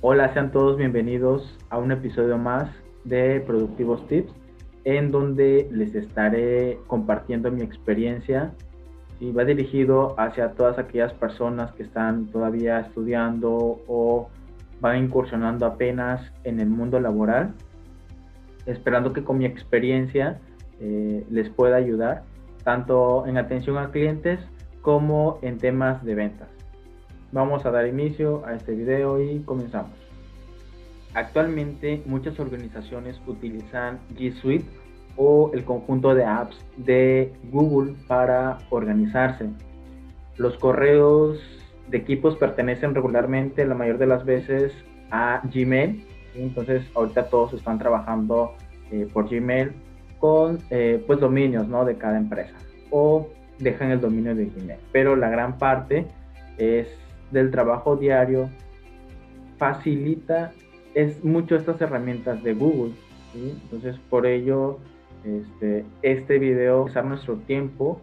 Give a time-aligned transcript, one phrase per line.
[0.00, 2.70] Hola, sean todos bienvenidos a un episodio más
[3.02, 4.32] de Productivos Tips,
[4.84, 8.52] en donde les estaré compartiendo mi experiencia
[9.18, 14.28] y va dirigido hacia todas aquellas personas que están todavía estudiando o
[14.80, 17.54] van incursionando apenas en el mundo laboral,
[18.66, 20.38] esperando que con mi experiencia
[20.78, 22.22] eh, les pueda ayudar
[22.62, 24.38] tanto en atención a clientes
[24.80, 26.48] como en temas de ventas.
[27.30, 29.92] Vamos a dar inicio a este video y comenzamos.
[31.14, 34.64] Actualmente muchas organizaciones utilizan G Suite
[35.16, 39.50] o el conjunto de apps de Google para organizarse.
[40.36, 41.38] Los correos
[41.88, 44.72] de equipos pertenecen regularmente la mayor de las veces
[45.10, 46.04] a Gmail.
[46.34, 48.54] Entonces ahorita todos están trabajando
[48.90, 49.72] eh, por Gmail
[50.18, 51.84] con eh, pues dominios ¿no?
[51.84, 52.54] de cada empresa
[52.90, 54.80] o dejan el dominio de Gmail.
[54.92, 56.06] Pero la gran parte
[56.58, 56.88] es
[57.30, 58.48] del trabajo diario,
[59.58, 60.52] facilita
[60.94, 62.92] es mucho estas herramientas de Google.
[63.34, 64.78] Entonces, por ello,
[65.24, 68.00] este, este video, usar nuestro tiempo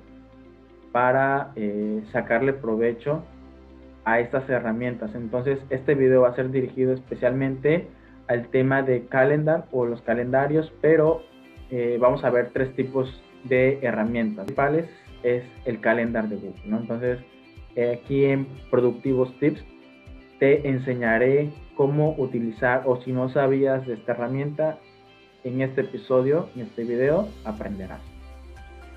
[0.91, 3.23] para eh, sacarle provecho
[4.05, 5.13] a estas herramientas.
[5.15, 7.87] Entonces, este video va a ser dirigido especialmente
[8.27, 11.21] al tema de calendar o los calendarios, pero
[11.71, 14.45] eh, vamos a ver tres tipos de herramientas.
[14.45, 14.89] Principales
[15.23, 16.61] es el calendar de Google.
[16.65, 17.19] Entonces,
[17.83, 19.63] aquí en Productivos Tips
[20.39, 24.79] te enseñaré cómo utilizar o si no sabías de esta herramienta,
[25.43, 28.01] en este episodio, en este video, aprenderás.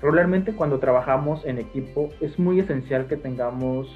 [0.01, 3.87] Regularmente cuando trabajamos en equipo es muy esencial que tengamos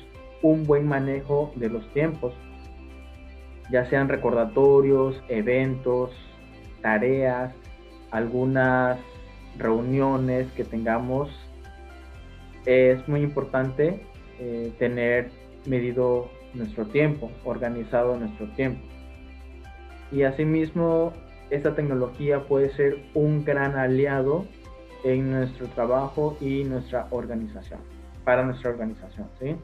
[0.42, 2.34] un buen manejo de los tiempos,
[3.72, 6.12] ya sean recordatorios, eventos,
[6.82, 7.56] tareas,
[8.12, 9.00] algunas
[9.58, 11.30] reuniones que tengamos.
[12.66, 14.06] Es muy importante
[14.40, 15.30] eh, tener
[15.66, 18.82] medido nuestro tiempo, organizado nuestro tiempo.
[20.12, 21.14] Y asimismo,
[21.50, 24.46] esta tecnología puede ser un gran aliado
[25.04, 27.80] en nuestro trabajo y nuestra organización,
[28.24, 29.28] para nuestra organización.
[29.40, 29.56] ¿sí?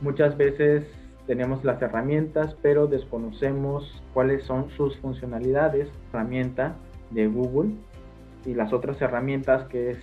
[0.00, 0.84] Muchas veces
[1.26, 5.88] tenemos las herramientas, pero desconocemos cuáles son sus funcionalidades.
[6.10, 6.74] Herramienta
[7.10, 7.70] de Google
[8.44, 9.98] y las otras herramientas que es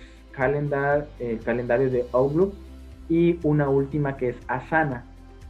[1.18, 2.54] el calendario de Outlook
[3.10, 5.04] y una última que es Asana.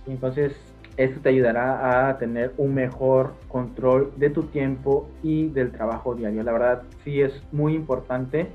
[0.06, 0.56] Entonces,
[0.96, 6.42] esto te ayudará a tener un mejor control de tu tiempo y del trabajo diario.
[6.42, 8.48] La verdad, sí es muy importante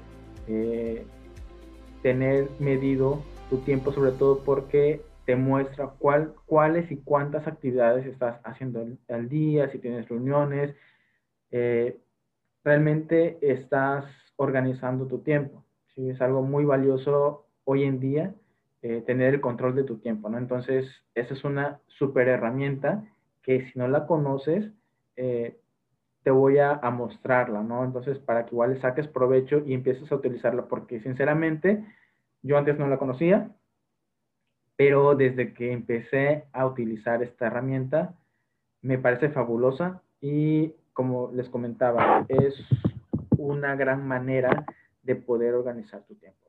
[0.48, 1.06] eh,
[2.02, 8.40] tener medido tu tiempo, sobre todo porque te muestra cuál, cuáles y cuántas actividades estás
[8.44, 10.76] haciendo al, día, si tienes reuniones.
[11.52, 11.98] Eh,
[12.64, 14.06] realmente estás
[14.36, 15.64] organizando tu tiempo.
[15.96, 18.36] Es algo muy valioso hoy en día
[18.88, 20.38] eh, tener el control de tu tiempo, ¿no?
[20.38, 23.03] Entonces, esa es una super herramienta
[23.41, 24.72] que si no la conoces,
[25.16, 25.57] eh,
[26.22, 27.84] te voy a, mostrarla, ¿no?
[27.84, 31.84] Entonces, para que igual le saques provecho y empieces a utilizarla, porque sinceramente,
[32.44, 33.50] yo antes no la conocía,
[34.75, 38.13] pero desde que empecé a utilizar esta herramienta,
[38.84, 42.53] me parece fabulosa y como les comentaba, es
[43.35, 44.63] una gran manera
[45.02, 46.46] de poder organizar tu tiempo.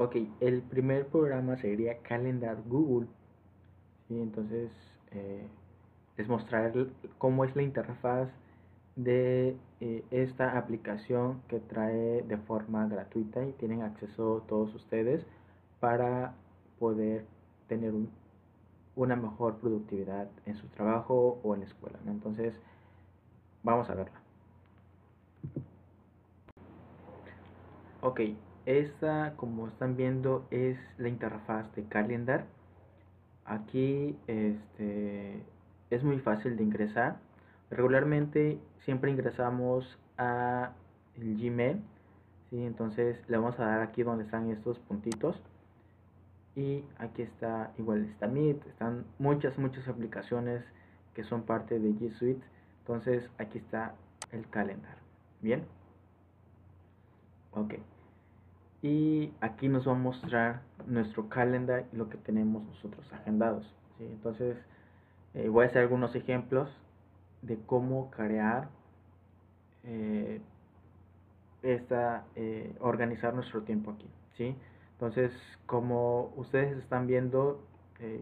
[0.00, 3.06] Ok, el primer programa sería Calendar Google.
[4.08, 4.18] ¿sí?
[4.18, 4.70] Entonces,
[5.10, 5.46] eh,
[6.16, 6.86] les mostraré
[7.18, 8.30] cómo es la interfaz
[8.96, 15.26] de eh, esta aplicación que trae de forma gratuita y tienen acceso todos ustedes
[15.80, 16.32] para
[16.78, 17.26] poder
[17.68, 17.92] tener
[18.96, 21.98] una mejor productividad en su trabajo o en la escuela.
[22.06, 22.58] Entonces,
[23.62, 24.18] vamos a verla.
[28.00, 28.20] Ok,
[28.78, 32.46] esta, como están viendo, es la interfaz de Calendar.
[33.44, 35.42] Aquí este,
[35.90, 37.18] es muy fácil de ingresar.
[37.70, 40.72] Regularmente siempre ingresamos a
[41.16, 41.82] Gmail.
[42.50, 42.64] ¿sí?
[42.64, 45.42] Entonces le vamos a dar aquí donde están estos puntitos.
[46.56, 50.64] Y aquí está, igual está Meet, están muchas, muchas aplicaciones
[51.14, 52.44] que son parte de G Suite.
[52.80, 53.94] Entonces aquí está
[54.32, 54.98] el calendar.
[55.40, 55.64] Bien.
[57.52, 57.74] Ok
[58.82, 63.66] y aquí nos va a mostrar nuestro calendar y lo que tenemos nosotros agendados.
[63.98, 64.56] Entonces
[65.34, 66.70] eh, voy a hacer algunos ejemplos
[67.42, 68.68] de cómo crear
[69.84, 70.40] eh,
[71.62, 74.08] esta, eh, organizar nuestro tiempo aquí.
[74.36, 74.56] ¿sí?
[74.92, 75.32] Entonces
[75.66, 77.60] como ustedes están viendo,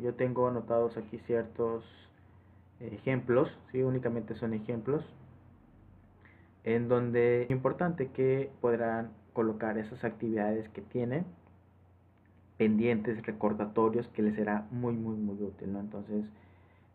[0.02, 1.84] yo tengo anotados aquí ciertos
[2.80, 3.80] ejemplos, ¿sí?
[3.84, 5.04] únicamente son ejemplos,
[6.64, 11.24] en donde es importante que podrán colocar esas actividades que tienen
[12.56, 15.78] pendientes, recordatorios, que les será muy, muy, muy útil, ¿no?
[15.78, 16.24] Entonces,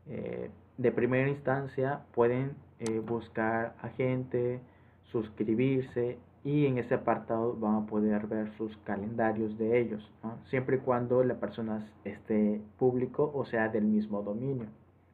[0.09, 4.59] eh, de primera instancia pueden eh, buscar a gente,
[5.05, 10.11] suscribirse y en ese apartado van a poder ver sus calendarios de ellos,
[10.49, 14.67] siempre y cuando la persona esté público o sea del mismo dominio.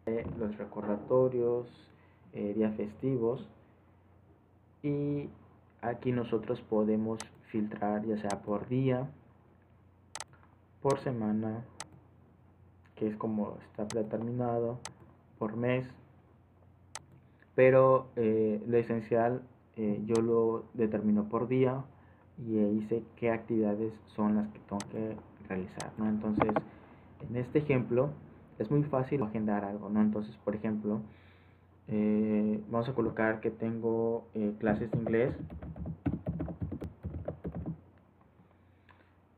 [0.07, 1.67] Eh, los recordatorios,
[2.33, 3.47] días festivos
[4.81, 5.29] y
[5.81, 9.09] aquí nosotros podemos filtrar ya sea por día,
[10.81, 11.65] por semana,
[12.95, 14.79] que es como está determinado,
[15.37, 15.87] por mes,
[17.55, 19.41] pero eh, lo esencial
[19.75, 21.83] eh, yo lo determino por día
[22.37, 25.15] y ahí sé qué actividades son las que tengo que
[25.47, 26.07] realizar, ¿no?
[26.07, 26.51] Entonces,
[27.27, 28.09] en este ejemplo
[28.59, 30.01] es muy fácil agendar algo, ¿no?
[30.01, 31.01] Entonces, por ejemplo,
[31.87, 32.28] eh,
[32.79, 35.35] vamos a colocar que tengo clases de inglés.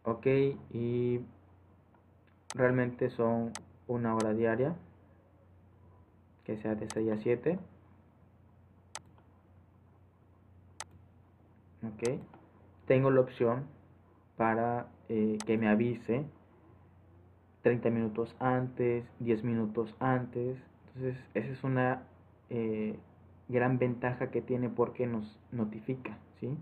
[0.03, 0.27] Ok
[0.69, 1.21] y
[2.53, 3.51] realmente son
[3.87, 4.75] una hora diaria
[6.43, 7.59] que sea de 6 a 7
[11.83, 12.19] ok
[12.85, 13.65] tengo la opción
[14.37, 16.25] para eh, que me avise
[17.63, 20.59] 30 minutos antes 10 minutos antes.
[20.93, 22.03] Entonces esa es una
[22.51, 22.99] eh,
[23.51, 26.57] gran ventaja que tiene porque nos notifica ¿sí?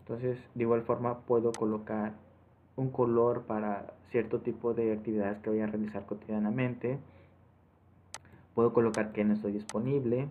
[0.00, 2.12] entonces de igual forma puedo colocar
[2.76, 6.98] un color para cierto tipo de actividades que voy a realizar cotidianamente.
[8.54, 10.28] Puedo colocar que no estoy disponible,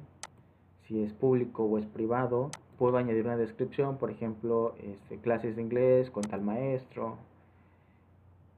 [0.88, 2.50] si es público o es privado.
[2.78, 7.18] Puedo añadir una descripción, por ejemplo, este, clases de inglés con tal maestro.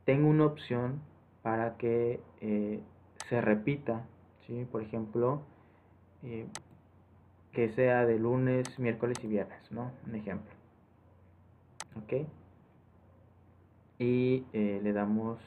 [0.06, 1.02] Tengo una opción
[1.42, 2.82] para que eh,
[3.30, 4.06] se repita,
[4.48, 4.66] ¿sí?
[4.72, 5.42] por ejemplo,
[6.24, 6.46] eh,
[7.54, 9.92] que sea de lunes, miércoles y viernes, ¿no?
[10.08, 10.52] Un ejemplo.
[12.02, 12.28] ¿Ok?
[14.02, 15.40] y eh, le damos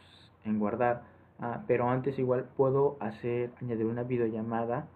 [0.45, 1.03] en guardar.
[1.41, 4.87] Ah, pero antes igual puedo hacer, añadir una videollamada,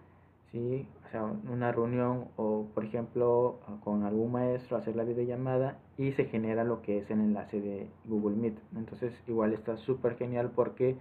[0.51, 0.87] ¿sí?
[1.05, 6.25] o sea, una reunión o por ejemplo con algún maestro hacer la videollamada y se
[6.25, 8.57] genera lo que es el enlace de Google Meet.
[8.77, 10.95] Entonces igual está súper genial porque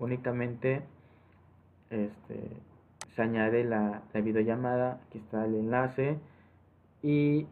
[0.00, 0.82] únicamente
[1.90, 2.50] este,
[3.14, 6.18] se añade la, videollamada, aquí está el enlace
[7.02, 7.46] y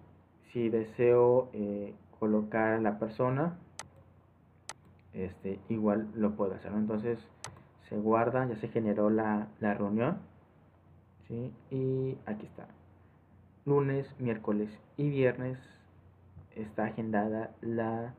[0.53, 3.57] si deseo eh, colocar a la persona
[5.13, 6.73] este, igual lo puedo hacer.
[6.73, 7.19] Entonces
[7.89, 10.19] se guarda, ya se generó la, reunión.
[11.29, 11.53] ¿sí?
[11.71, 12.67] Y aquí está.
[13.67, 15.59] Lunes, miércoles y viernes
[16.57, 18.15] está agendada la,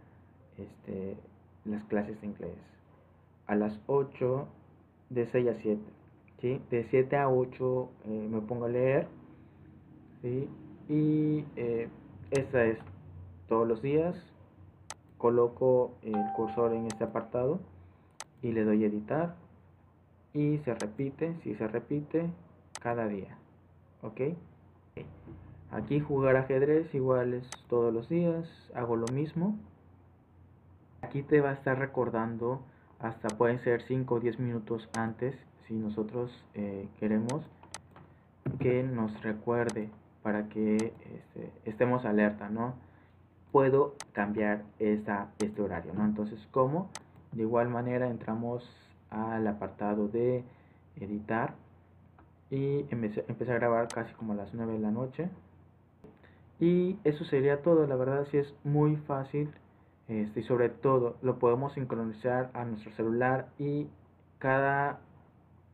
[0.58, 1.18] este,
[1.66, 2.56] las clases de inglés.
[3.48, 4.48] A las 8
[5.10, 5.82] de 6 a 7.
[6.42, 6.62] ¿Sí?
[6.70, 9.08] De 7 a 8 eh, me pongo a leer.
[10.22, 10.50] ¿sí?
[10.90, 11.88] Y eh,
[12.32, 12.78] esta es
[13.48, 14.16] todos los días
[15.22, 17.60] coloco el cursor en este apartado
[18.42, 19.36] y le doy editar
[20.34, 22.28] y se repite, si se repite
[22.82, 23.38] cada día,
[24.02, 24.22] ok.
[25.70, 29.60] Aquí jugar ajedrez igual es todos los días, hago lo mismo.
[31.04, 32.64] Aquí te va a estar recordando
[32.98, 35.36] hasta pueden ser 5 o 10 minutos antes
[35.72, 37.42] si nosotros eh, queremos
[38.60, 39.90] que nos recuerde
[40.22, 42.76] para que este, estemos alerta, ¿no?
[43.54, 46.06] puedo cambiar esta, este horario, ¿no?
[46.06, 46.90] Entonces, ¿cómo?
[47.32, 48.70] De igual manera entramos
[49.10, 50.44] al apartado de
[50.98, 51.56] editar
[52.50, 55.30] y empecé, a grabar casi como a las 9 de la noche.
[56.60, 59.50] Y eso sería todo, la verdad sí es muy fácil
[60.10, 63.88] este, y sobre todo lo podemos sincronizar a nuestro celular y
[64.38, 65.00] cada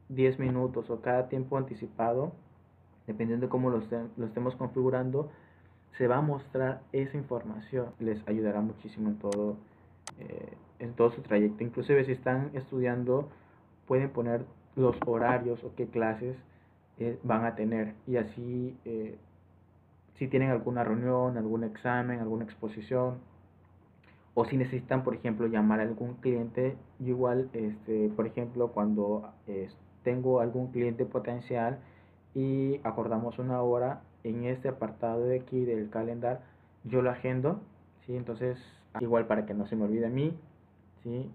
[0.09, 2.31] 10 minutos o cada tiempo anticipado,
[3.07, 3.81] dependiendo de cómo lo,
[4.17, 5.29] lo estemos configurando,
[5.97, 7.87] se va a mostrar esa información.
[7.99, 9.57] Les ayudará muchísimo en todo,
[10.19, 11.63] eh, en todo su trayecto.
[11.63, 13.29] Inclusive si están estudiando,
[13.87, 14.45] pueden poner
[14.75, 16.37] los horarios o qué clases
[16.99, 17.95] eh, van a tener.
[18.05, 19.17] Y así, eh,
[20.15, 23.15] si tienen alguna reunión, algún examen, alguna exposición,
[24.35, 29.31] o si necesitan, por ejemplo, llamar a algún cliente, igual, este, por ejemplo, cuando
[30.07, 31.79] tengo algún cliente potencial
[32.33, 36.43] y acordamos una hora, en este apartado de aquí del calendar
[36.85, 37.59] yo lo agendo,
[38.05, 38.15] ¿sí?
[38.15, 38.57] Entonces,
[39.01, 40.33] igual para que no se me olvide a mí,
[41.03, 41.29] ¿sí?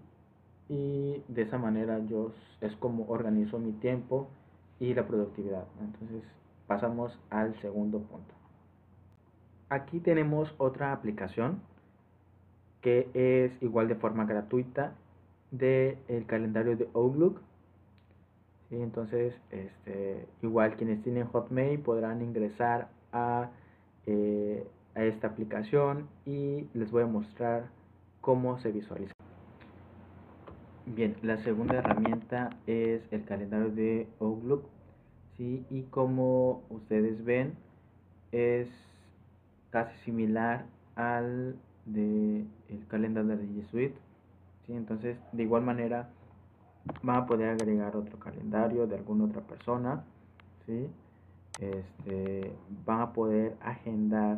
[0.69, 4.27] Y de esa manera yo es como organizo mi tiempo
[4.79, 5.65] y la productividad.
[5.79, 6.23] Entonces,
[6.65, 8.33] pasamos al segundo punto.
[9.69, 11.61] Aquí tenemos otra aplicación
[12.81, 14.95] que es igual de forma gratuita
[15.51, 17.39] del el calendario de Outlook
[18.71, 23.51] entonces, este, igual quienes tienen Hotmail podrán ingresar a,
[24.05, 27.69] eh, a esta aplicación y les voy a mostrar
[28.21, 29.13] cómo se visualiza.
[30.85, 34.65] Bien, la segunda herramienta es el calendario de Outlook.
[35.37, 35.65] ¿sí?
[35.69, 37.55] Y como ustedes ven,
[38.31, 38.67] es
[39.69, 40.65] casi similar
[40.95, 41.55] al
[41.85, 43.95] de el calendario de G Suite.
[44.65, 44.73] ¿sí?
[44.73, 46.09] Entonces, de igual manera,
[47.01, 50.03] van a poder agregar otro calendario de alguna otra persona.
[50.65, 50.89] ¿sí?
[51.59, 52.51] Este,
[52.85, 54.37] van a poder agendar,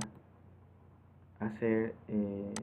[1.40, 2.54] hacer eh,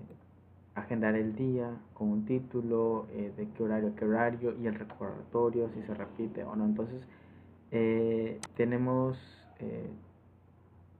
[0.74, 5.70] agendar el día con un título, eh, de qué horario, qué horario y el recordatorio,
[5.74, 6.64] si se repite o no.
[6.64, 7.02] Entonces,
[7.70, 9.18] eh, tenemos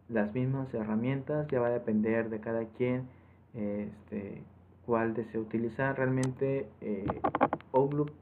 [0.08, 3.08] las mismas herramientas, ya va a depender de cada quien
[3.54, 4.44] este,
[4.86, 5.96] cuál desea utilizar.
[5.96, 6.68] Realmente,
[7.72, 8.12] Outlook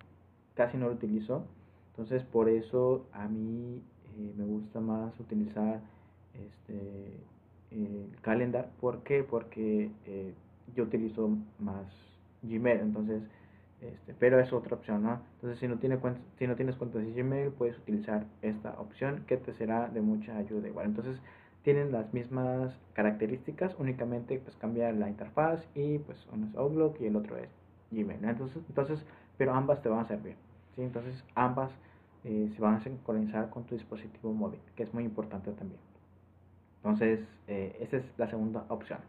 [0.60, 1.46] casi no lo utilizo,
[1.92, 3.82] entonces por eso a mí
[4.36, 5.80] me gusta más utilizar
[6.34, 7.14] este,
[8.20, 8.68] calendar.
[8.78, 9.24] ¿Por qué?
[9.24, 9.90] Porque
[10.74, 11.86] yo utilizo más
[12.42, 13.22] Gmail, entonces,
[13.80, 15.22] este, pero es otra opción, ¿no?
[15.36, 15.98] Entonces, si no, tiene
[16.38, 20.36] si no tienes cuenta de Gmail, puedes utilizar esta opción que te será de mucha
[20.36, 20.84] ayuda igual.
[20.84, 21.22] Entonces,
[21.62, 27.06] tienen las mismas características, únicamente pues cambia la interfaz y pues uno es Outlook y
[27.06, 27.48] el otro es
[27.90, 29.04] Gmail, Entonces, entonces,
[29.38, 30.36] pero ambas te van a servir,
[30.74, 30.82] ¿sí?
[30.82, 31.70] Entonces, ambas
[32.24, 35.80] eh, se van a sincronizar con tu dispositivo móvil, que es muy importante también.
[36.76, 39.00] Entonces, eh, esa es la segunda opción.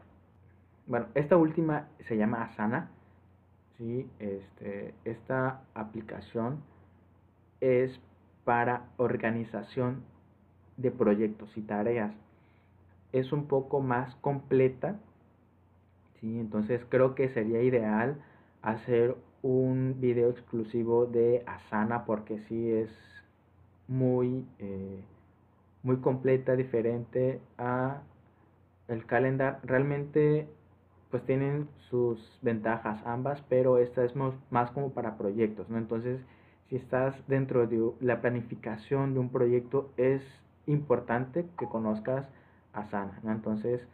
[0.87, 2.89] Bueno, esta última se llama Asana.
[3.77, 4.09] ¿sí?
[4.19, 6.61] Este, esta aplicación
[7.61, 7.99] es
[8.43, 10.03] para organización
[10.77, 12.13] de proyectos y tareas.
[13.11, 14.99] Es un poco más completa.
[16.19, 16.39] ¿sí?
[16.39, 18.21] Entonces creo que sería ideal
[18.61, 22.89] hacer un video exclusivo de Asana porque sí es
[23.87, 25.03] muy, eh,
[25.83, 28.01] muy completa, diferente a
[28.87, 29.59] el calendar.
[29.63, 30.47] Realmente
[31.09, 35.77] pues tienen sus ventajas ambas, pero esta es más como para proyectos, ¿no?
[35.77, 36.21] Entonces,
[36.69, 40.21] si estás dentro de la planificación de un proyecto, es
[40.67, 42.25] importante que conozcas
[42.71, 43.31] Asana, ¿no?
[43.33, 43.85] Entonces,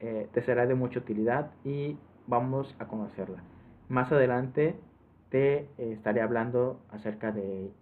[0.00, 1.96] eh, te será de mucha utilidad y
[2.26, 3.42] vamos a conocerla.
[3.88, 4.74] Más adelante
[5.34, 7.72] te estaré hablando acerca de,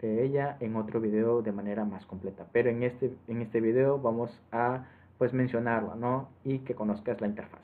[0.00, 4.00] de, ella en otro video de manera más completa, pero en este, en este video
[4.00, 6.28] vamos a pues mencionarla, ¿no?
[6.42, 7.62] Y que conozcas la interfaz.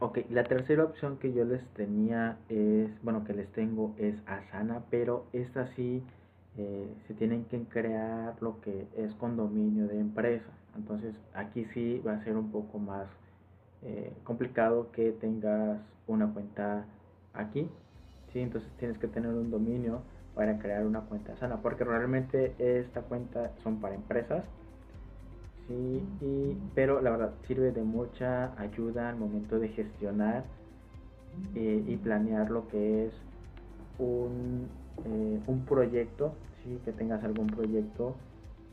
[0.00, 4.82] Ok, la tercera opción que yo les tenía es, bueno, que les tengo es Asana,
[4.90, 6.02] pero esta sí
[6.56, 10.50] eh, se tienen que crear lo que es condominio de empresa.
[10.76, 13.06] Entonces aquí sí va a ser un poco más
[13.82, 16.86] eh, complicado que tengas una cuenta
[17.34, 17.68] aquí.
[18.32, 18.40] ¿sí?
[18.40, 20.02] Entonces tienes que tener un dominio
[20.34, 24.44] para crear una cuenta Asana, porque realmente esta cuenta son para empresas
[25.68, 30.44] Sí, y, pero la verdad sirve de mucha ayuda al momento de gestionar
[31.54, 33.12] eh, y planear lo que es
[33.98, 34.66] un,
[35.04, 36.32] eh, un proyecto,
[36.64, 36.80] ¿sí?
[36.86, 38.16] que tengas algún proyecto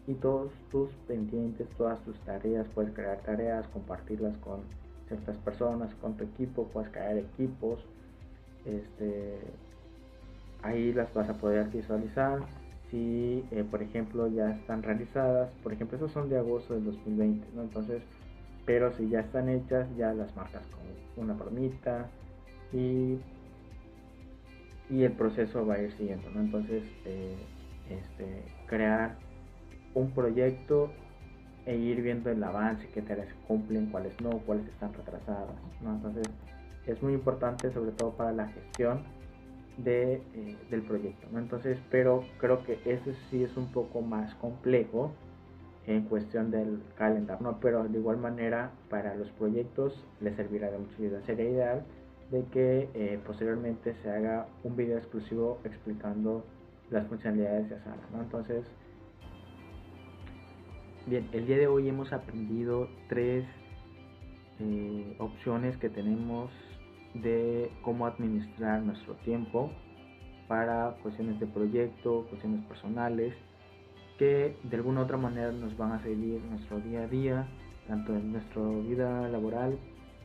[0.07, 4.61] y todos tus pendientes, todas tus tareas, puedes crear tareas, compartirlas con
[5.07, 7.85] ciertas personas, con tu equipo, puedes crear equipos,
[8.65, 9.39] este,
[10.63, 12.39] ahí las vas a poder visualizar
[12.89, 17.47] si eh, por ejemplo ya están realizadas, por ejemplo esos son de agosto del 2020,
[17.55, 17.63] ¿no?
[17.63, 18.01] Entonces,
[18.65, 22.09] pero si ya están hechas, ya las marcas con una palomita
[22.73, 23.17] y,
[24.89, 26.41] y el proceso va a ir siguiendo, ¿no?
[26.41, 27.35] Entonces, eh,
[27.89, 29.17] este, crear
[29.93, 30.91] un proyecto
[31.65, 35.95] e ir viendo el avance, qué tareas cumplen, cuáles no, cuáles están retrasadas, ¿no?
[35.95, 36.27] Entonces,
[36.85, 39.03] es muy importante sobre todo para la gestión
[39.77, 41.27] de, eh, del proyecto.
[41.31, 41.39] ¿no?
[41.39, 45.11] Entonces, pero creo que ese sí es un poco más complejo
[45.87, 47.59] en cuestión del calendario, ¿no?
[47.59, 51.21] pero de igual manera para los proyectos les servirá de mucha ayuda.
[51.25, 51.83] Sería ideal
[52.31, 56.43] de que eh, posteriormente se haga un video exclusivo explicando
[56.89, 58.01] las funcionalidades de Asana.
[58.13, 58.21] ¿no?
[58.21, 58.65] Entonces,
[61.05, 63.45] bien, el día de hoy hemos aprendido tres
[64.59, 66.49] eh, opciones que tenemos
[67.13, 69.71] de cómo administrar nuestro tiempo
[70.47, 73.33] para cuestiones de proyecto, cuestiones personales,
[74.17, 77.47] que de alguna otra manera nos van a seguir nuestro día a día,
[77.87, 79.77] tanto en nuestra vida laboral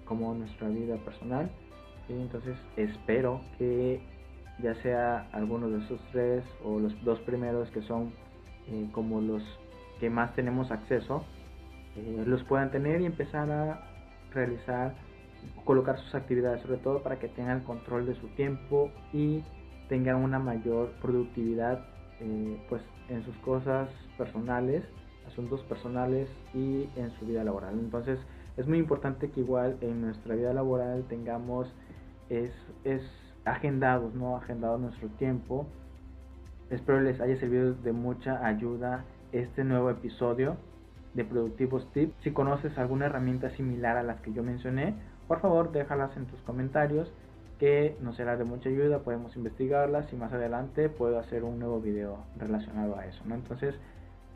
[0.04, 1.50] como en nuestra vida personal.
[2.08, 4.00] Entonces espero que
[4.62, 8.12] ya sea alguno de esos tres o los dos primeros que son
[8.68, 9.42] eh, como los
[10.00, 11.24] que más tenemos acceso,
[11.96, 13.86] eh, los puedan tener y empezar a
[14.32, 14.94] realizar
[15.64, 19.44] colocar sus actividades, sobre todo para que tengan control de su tiempo y
[19.88, 21.84] tengan una mayor productividad
[22.20, 24.84] eh, pues en sus cosas personales,
[25.26, 27.78] asuntos personales y en su vida laboral.
[27.78, 28.18] Entonces
[28.56, 31.72] es muy importante que igual en nuestra vida laboral tengamos
[32.28, 32.52] es,
[32.84, 33.02] es
[33.44, 34.36] agendados, ¿no?
[34.36, 35.66] Agendado nuestro tiempo.
[36.68, 40.56] Espero les haya servido de mucha ayuda este nuevo episodio
[41.14, 42.14] de Productivos Tips.
[42.22, 44.94] Si conoces alguna herramienta similar a las que yo mencioné,
[45.28, 47.12] por favor déjalas en tus comentarios
[47.58, 51.80] que nos será de mucha ayuda, podemos investigarlas y más adelante puedo hacer un nuevo
[51.80, 53.22] video relacionado a eso.
[53.30, 53.74] Entonces,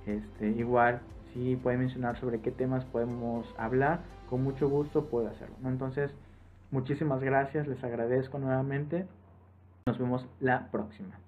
[0.06, 1.00] este, igual,
[1.32, 5.56] si pueden mencionar sobre qué temas podemos hablar, con mucho gusto puedo hacerlo.
[5.64, 6.10] Entonces,
[6.70, 9.06] muchísimas gracias, les agradezco nuevamente,
[9.86, 11.23] nos vemos la próxima.